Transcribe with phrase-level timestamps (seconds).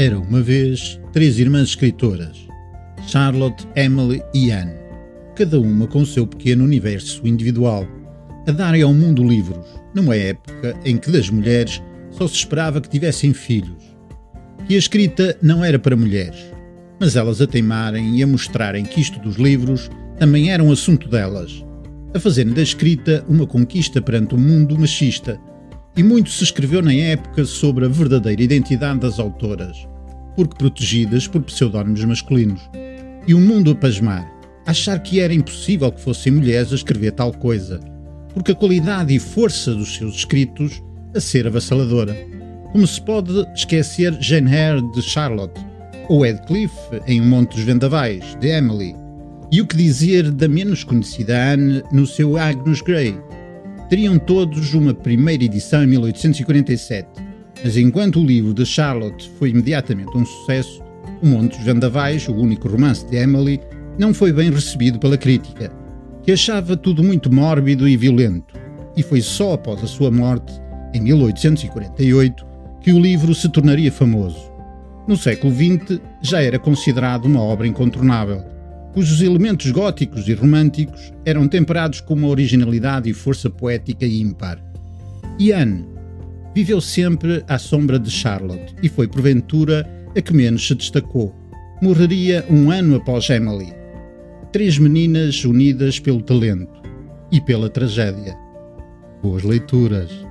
[0.00, 2.48] Era uma vez três irmãs escritoras,
[3.06, 4.72] Charlotte, Emily e Anne,
[5.36, 7.86] cada uma com o seu pequeno universo individual,
[8.48, 11.82] a darem ao mundo livros, numa época em que das mulheres
[12.12, 13.94] só se esperava que tivessem filhos.
[14.70, 16.50] E a escrita não era para mulheres,
[16.98, 21.10] mas elas a teimarem e a mostrarem que isto dos livros também era um assunto
[21.10, 21.62] delas,
[22.14, 25.38] a fazerem da escrita uma conquista perante o mundo machista
[25.94, 29.86] e muito se escreveu na época sobre a verdadeira identidade das autoras,
[30.36, 32.60] porque protegidas por pseudónimos masculinos.
[33.26, 34.30] E o mundo a pasmar,
[34.66, 37.80] achar que era impossível que fossem mulheres a escrever tal coisa,
[38.32, 40.82] porque a qualidade e força dos seus escritos
[41.14, 42.16] a ser avassaladora.
[42.72, 45.60] Como se pode esquecer Jane Eyre de Charlotte,
[46.08, 46.74] ou Heathcliff
[47.06, 48.94] em Um Monte dos Vendavais, de Emily,
[49.52, 53.18] e o que dizer da menos conhecida Anne no seu Agnes Grey,
[53.88, 57.08] teriam todos uma primeira edição em 1847,
[57.62, 60.82] mas enquanto o livro de Charlotte foi imediatamente um sucesso,
[61.22, 63.60] O Monte dos Vendavais, o único romance de Emily,
[63.98, 65.70] não foi bem recebido pela crítica,
[66.22, 68.54] que achava tudo muito mórbido e violento,
[68.96, 70.52] e foi só após a sua morte,
[70.94, 72.46] em 1848,
[72.80, 74.50] que o livro se tornaria famoso.
[75.06, 78.42] No século XX já era considerado uma obra incontornável
[78.92, 84.58] cujos elementos góticos e românticos eram temperados com uma originalidade e força poética ímpar.
[85.54, 85.86] Anne
[86.54, 91.34] viveu sempre à sombra de Charlotte e foi, porventura, a que menos se destacou.
[91.82, 93.72] Morreria um ano após Emily.
[94.52, 96.82] Três meninas unidas pelo talento
[97.30, 98.36] e pela tragédia.
[99.22, 100.29] Boas leituras!